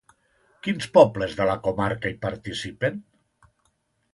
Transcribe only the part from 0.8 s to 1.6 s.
pobles de la